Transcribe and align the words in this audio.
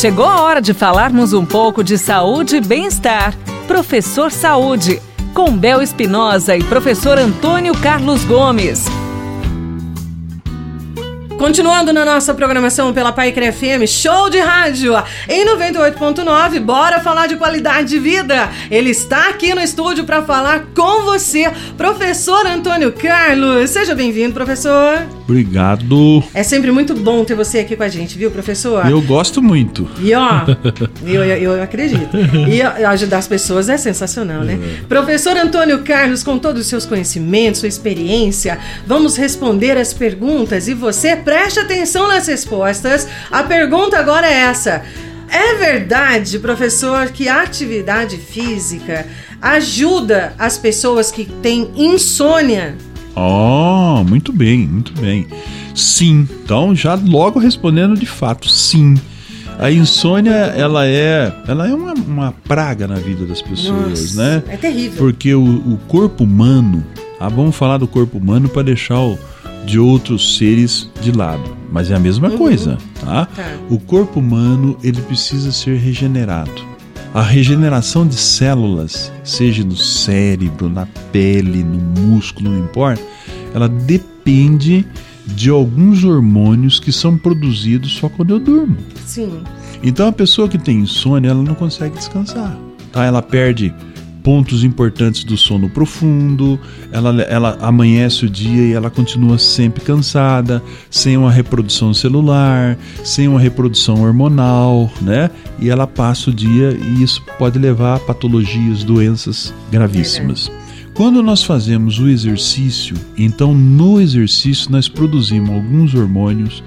Chegou 0.00 0.24
a 0.24 0.40
hora 0.40 0.62
de 0.62 0.72
falarmos 0.72 1.34
um 1.34 1.44
pouco 1.44 1.84
de 1.84 1.98
saúde 1.98 2.56
e 2.56 2.60
bem-estar. 2.62 3.34
Professor 3.68 4.32
Saúde, 4.32 4.98
com 5.34 5.54
Bel 5.54 5.82
Espinosa 5.82 6.56
e 6.56 6.64
professor 6.64 7.18
Antônio 7.18 7.74
Carlos 7.82 8.24
Gomes. 8.24 8.86
Continuando 11.36 11.92
na 11.92 12.02
nossa 12.02 12.32
programação 12.32 12.94
pela 12.94 13.12
Paicre 13.12 13.52
FM, 13.52 13.86
show 13.86 14.30
de 14.30 14.38
rádio 14.38 14.94
em 15.28 15.44
98.9, 15.44 16.60
bora 16.60 17.00
falar 17.00 17.26
de 17.26 17.36
qualidade 17.36 17.90
de 17.90 17.98
vida. 17.98 18.48
Ele 18.70 18.88
está 18.88 19.28
aqui 19.28 19.54
no 19.54 19.60
estúdio 19.60 20.04
para 20.04 20.22
falar 20.22 20.64
com 20.74 21.02
você, 21.02 21.52
professor 21.76 22.46
Antônio 22.46 22.90
Carlos. 22.90 23.68
Seja 23.68 23.94
bem-vindo, 23.94 24.32
professor. 24.32 25.19
Obrigado. 25.30 26.24
É 26.34 26.42
sempre 26.42 26.72
muito 26.72 26.92
bom 26.92 27.24
ter 27.24 27.36
você 27.36 27.60
aqui 27.60 27.76
com 27.76 27.84
a 27.84 27.88
gente, 27.88 28.18
viu, 28.18 28.32
professor? 28.32 28.84
Eu 28.90 29.00
gosto 29.00 29.40
muito. 29.40 29.88
E 30.00 30.12
ó, 30.12 30.40
eu, 31.06 31.24
eu, 31.24 31.54
eu 31.54 31.62
acredito. 31.62 32.16
E 32.48 32.60
ajudar 32.60 33.18
as 33.18 33.28
pessoas 33.28 33.68
é 33.68 33.76
sensacional, 33.76 34.42
né? 34.42 34.58
É. 34.60 34.86
Professor 34.88 35.36
Antônio 35.36 35.84
Carlos, 35.84 36.24
com 36.24 36.36
todos 36.36 36.62
os 36.62 36.66
seus 36.66 36.84
conhecimentos, 36.84 37.60
sua 37.60 37.68
experiência, 37.68 38.58
vamos 38.84 39.16
responder 39.16 39.78
as 39.78 39.92
perguntas 39.92 40.66
e 40.66 40.74
você 40.74 41.14
preste 41.14 41.60
atenção 41.60 42.08
nas 42.08 42.26
respostas. 42.26 43.06
A 43.30 43.44
pergunta 43.44 43.98
agora 43.98 44.26
é 44.26 44.34
essa. 44.34 44.82
É 45.28 45.54
verdade, 45.54 46.40
professor, 46.40 47.06
que 47.10 47.28
a 47.28 47.42
atividade 47.42 48.16
física 48.16 49.06
ajuda 49.40 50.34
as 50.36 50.58
pessoas 50.58 51.12
que 51.12 51.24
têm 51.24 51.70
insônia? 51.76 52.74
Oh, 53.14 54.04
muito 54.04 54.32
bem, 54.32 54.66
muito 54.66 54.92
bem. 55.00 55.26
Sim. 55.74 56.28
Então, 56.44 56.74
já 56.74 56.94
logo 56.94 57.38
respondendo 57.38 57.98
de 57.98 58.06
fato, 58.06 58.48
sim. 58.48 58.94
A 59.58 59.70
insônia, 59.70 60.32
ela 60.32 60.86
é, 60.86 61.32
ela 61.46 61.68
é 61.68 61.74
uma, 61.74 61.92
uma 61.92 62.32
praga 62.32 62.88
na 62.88 62.94
vida 62.94 63.26
das 63.26 63.42
pessoas, 63.42 64.14
Nossa, 64.14 64.22
né? 64.22 64.42
É 64.48 64.56
terrível. 64.56 64.96
Porque 64.96 65.34
o, 65.34 65.44
o 65.44 65.78
corpo 65.86 66.24
humano, 66.24 66.84
ah, 67.18 67.28
vamos 67.28 67.54
falar 67.54 67.76
do 67.76 67.86
corpo 67.86 68.16
humano 68.16 68.48
para 68.48 68.62
deixar 68.62 69.00
o, 69.00 69.18
de 69.66 69.78
outros 69.78 70.38
seres 70.38 70.88
de 71.02 71.12
lado, 71.12 71.44
mas 71.70 71.90
é 71.90 71.94
a 71.94 71.98
mesma 71.98 72.28
uhum. 72.28 72.38
coisa, 72.38 72.78
tá? 73.04 73.26
tá? 73.26 73.56
O 73.68 73.78
corpo 73.78 74.18
humano 74.20 74.78
ele 74.82 75.00
precisa 75.02 75.52
ser 75.52 75.76
regenerado. 75.76 76.69
A 77.12 77.22
regeneração 77.22 78.06
de 78.06 78.14
células, 78.14 79.12
seja 79.24 79.64
no 79.64 79.76
cérebro, 79.76 80.68
na 80.68 80.86
pele, 81.10 81.64
no 81.64 82.00
músculo, 82.00 82.50
não 82.50 82.58
importa, 82.60 83.02
ela 83.52 83.68
depende 83.68 84.86
de 85.26 85.50
alguns 85.50 86.04
hormônios 86.04 86.78
que 86.78 86.92
são 86.92 87.18
produzidos 87.18 87.96
só 87.96 88.08
quando 88.08 88.30
eu 88.30 88.38
durmo. 88.38 88.76
Sim. 89.04 89.42
Então 89.82 90.06
a 90.06 90.12
pessoa 90.12 90.48
que 90.48 90.56
tem 90.56 90.78
insônia, 90.78 91.30
ela 91.30 91.42
não 91.42 91.54
consegue 91.54 91.96
descansar. 91.96 92.56
Tá? 92.92 93.04
Ela 93.04 93.22
perde 93.22 93.74
pontos 94.22 94.64
importantes 94.64 95.24
do 95.24 95.36
sono 95.36 95.68
profundo, 95.68 96.58
ela, 96.92 97.22
ela 97.22 97.58
amanhece 97.60 98.26
o 98.26 98.30
dia 98.30 98.62
e 98.62 98.72
ela 98.72 98.90
continua 98.90 99.38
sempre 99.38 99.82
cansada, 99.82 100.62
sem 100.90 101.16
uma 101.16 101.30
reprodução 101.30 101.92
celular, 101.92 102.76
sem 103.04 103.28
uma 103.28 103.40
reprodução 103.40 104.02
hormonal, 104.02 104.90
né? 105.00 105.30
E 105.58 105.70
ela 105.70 105.86
passa 105.86 106.30
o 106.30 106.32
dia 106.32 106.72
e 106.72 107.02
isso 107.02 107.22
pode 107.38 107.58
levar 107.58 107.96
a 107.96 108.00
patologias, 108.00 108.84
doenças 108.84 109.52
gravíssimas. 109.70 110.50
Quando 110.94 111.22
nós 111.22 111.42
fazemos 111.42 111.98
o 111.98 112.08
exercício, 112.08 112.96
então 113.16 113.54
no 113.54 114.00
exercício 114.00 114.70
nós 114.70 114.88
produzimos 114.88 115.50
alguns 115.50 115.94
hormônios 115.94 116.62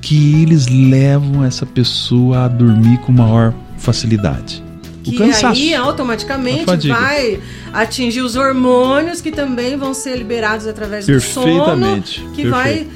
que 0.00 0.42
eles 0.42 0.66
levam 0.66 1.44
essa 1.44 1.64
pessoa 1.64 2.44
a 2.44 2.48
dormir 2.48 2.98
com 2.98 3.12
maior 3.12 3.54
facilidade 3.78 4.67
que 5.10 5.18
cansaço, 5.18 5.60
aí 5.60 5.74
automaticamente 5.74 6.88
vai 6.88 7.40
atingir 7.72 8.20
os 8.20 8.36
hormônios 8.36 9.20
que 9.20 9.30
também 9.30 9.76
vão 9.76 9.94
ser 9.94 10.16
liberados 10.16 10.66
através 10.66 11.06
do 11.06 11.20
sono, 11.20 12.02
que 12.34 12.46
vai 12.48 12.86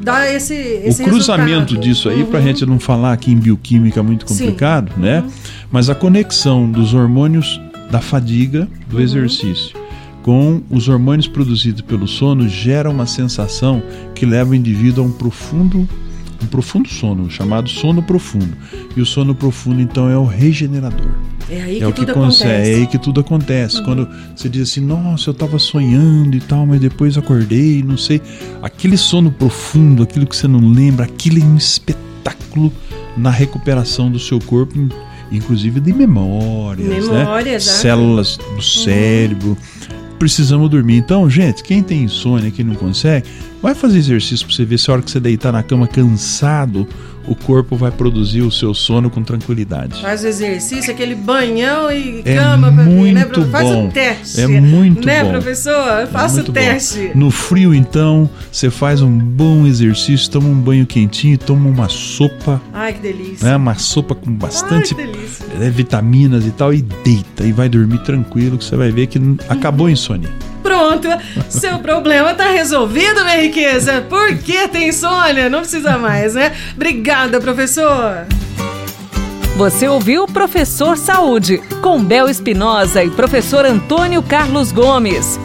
dar 0.00 0.32
esse, 0.32 0.54
esse 0.54 1.02
o 1.02 1.06
cruzamento 1.06 1.74
resultado. 1.74 1.80
disso 1.80 2.08
aí 2.08 2.22
uhum. 2.22 2.26
para 2.26 2.38
a 2.38 2.42
gente 2.42 2.66
não 2.66 2.78
falar 2.78 3.12
aqui 3.12 3.32
em 3.32 3.36
bioquímica 3.36 4.02
muito 4.02 4.26
complicado, 4.26 4.92
Sim. 4.94 5.00
né? 5.00 5.20
Uhum. 5.20 5.30
Mas 5.70 5.90
a 5.90 5.94
conexão 5.94 6.70
dos 6.70 6.94
hormônios 6.94 7.60
da 7.90 8.00
fadiga 8.00 8.68
do 8.88 8.96
uhum. 8.96 9.02
exercício 9.02 9.86
com 10.22 10.60
os 10.68 10.88
hormônios 10.88 11.28
produzidos 11.28 11.82
pelo 11.82 12.08
sono 12.08 12.48
gera 12.48 12.90
uma 12.90 13.06
sensação 13.06 13.80
que 14.12 14.26
leva 14.26 14.50
o 14.50 14.54
indivíduo 14.56 15.04
a 15.04 15.06
um 15.06 15.12
profundo 15.12 15.88
um 16.42 16.46
profundo 16.46 16.88
sono, 16.88 17.30
chamado 17.30 17.68
sono 17.68 18.02
profundo. 18.02 18.56
E 18.96 19.00
o 19.00 19.06
sono 19.06 19.34
profundo 19.34 19.80
então 19.80 20.08
é 20.08 20.16
o 20.16 20.24
regenerador. 20.24 21.10
É 21.48 21.62
aí 21.62 21.76
é 21.76 21.78
que 21.78 21.84
o 21.86 21.92
tudo 21.92 22.04
que 22.06 22.10
acontece. 22.10 22.44
É 22.44 22.74
aí 22.74 22.86
que 22.86 22.98
tudo 22.98 23.20
acontece. 23.20 23.78
Uhum. 23.78 23.84
Quando 23.84 24.08
você 24.34 24.48
diz 24.48 24.70
assim, 24.70 24.80
nossa, 24.80 25.30
eu 25.30 25.32
estava 25.32 25.58
sonhando 25.58 26.36
e 26.36 26.40
tal, 26.40 26.66
mas 26.66 26.80
depois 26.80 27.16
acordei, 27.16 27.82
não 27.82 27.96
sei. 27.96 28.20
Aquele 28.62 28.96
sono 28.96 29.30
profundo, 29.30 30.02
aquilo 30.02 30.26
que 30.26 30.36
você 30.36 30.48
não 30.48 30.72
lembra, 30.72 31.04
aquilo 31.04 31.40
é 31.40 31.44
um 31.44 31.56
espetáculo 31.56 32.72
na 33.16 33.30
recuperação 33.30 34.10
do 34.10 34.18
seu 34.18 34.38
corpo, 34.40 34.74
inclusive 35.30 35.80
de 35.80 35.92
memórias, 35.92 36.86
Memória, 36.86 37.52
né? 37.52 37.58
células 37.60 38.36
do 38.36 38.62
cérebro. 38.62 39.50
Uhum 39.50 39.96
precisamos 40.18 40.68
dormir. 40.68 40.96
Então, 40.96 41.28
gente, 41.28 41.62
quem 41.62 41.82
tem 41.82 42.04
insônia, 42.04 42.50
quem 42.50 42.64
não 42.64 42.74
consegue, 42.74 43.26
vai 43.66 43.74
fazer 43.74 43.98
exercício 43.98 44.46
para 44.46 44.54
você 44.54 44.64
ver 44.64 44.78
se 44.78 44.88
a 44.88 44.92
hora 44.94 45.02
que 45.02 45.10
você 45.10 45.18
deitar 45.18 45.50
na 45.50 45.60
cama 45.60 45.88
cansado, 45.88 46.86
o 47.26 47.34
corpo 47.34 47.74
vai 47.74 47.90
produzir 47.90 48.42
o 48.42 48.50
seu 48.52 48.72
sono 48.72 49.10
com 49.10 49.24
tranquilidade. 49.24 50.00
Faz 50.00 50.22
exercício, 50.22 50.92
aquele 50.92 51.16
banhão 51.16 51.90
e 51.90 52.22
é 52.24 52.36
cama 52.36 52.70
para 52.70 52.84
mim, 52.84 53.10
né? 53.10 53.28
Faz 53.50 53.68
o 53.68 53.88
teste. 53.88 54.40
É 54.40 54.46
muito 54.46 55.04
né, 55.04 55.24
bom. 55.24 55.30
professor? 55.30 56.06
Faça 56.12 56.38
é 56.38 56.42
o 56.44 56.52
teste. 56.52 57.08
Bom. 57.08 57.18
No 57.18 57.30
frio, 57.32 57.74
então, 57.74 58.30
você 58.52 58.70
faz 58.70 59.02
um 59.02 59.18
bom 59.18 59.66
exercício, 59.66 60.30
toma 60.30 60.46
um 60.46 60.60
banho 60.60 60.86
quentinho, 60.86 61.36
toma 61.36 61.68
uma 61.68 61.88
sopa. 61.88 62.62
Ai, 62.72 62.92
que 62.92 63.00
delícia. 63.00 63.48
Né? 63.48 63.56
Uma 63.56 63.74
sopa 63.74 64.14
com 64.14 64.32
bastante 64.32 64.94
Ai, 64.96 65.70
vitaminas 65.70 66.46
e 66.46 66.52
tal, 66.52 66.72
e 66.72 66.82
deita 66.82 67.42
e 67.42 67.50
vai 67.50 67.68
dormir 67.68 67.98
tranquilo, 68.04 68.58
que 68.58 68.64
você 68.64 68.76
vai 68.76 68.92
ver 68.92 69.08
que 69.08 69.20
acabou 69.48 69.88
a 69.88 69.90
insônia. 69.90 70.30
Pronto, 70.76 71.08
seu 71.48 71.78
problema 71.78 72.34
tá 72.34 72.50
resolvido, 72.50 73.24
minha 73.24 73.40
riqueza. 73.40 74.02
Por 74.10 74.36
que 74.36 74.68
tem 74.68 74.88
insônia? 74.88 75.48
Não 75.48 75.60
precisa 75.60 75.96
mais, 75.96 76.34
né? 76.34 76.54
Obrigada, 76.74 77.40
professor. 77.40 78.26
Você 79.56 79.88
ouviu 79.88 80.26
Professor 80.26 80.98
Saúde, 80.98 81.62
com 81.80 82.04
Bel 82.04 82.28
Espinosa 82.28 83.02
e 83.02 83.10
professor 83.10 83.64
Antônio 83.64 84.22
Carlos 84.22 84.70
Gomes. 84.70 85.40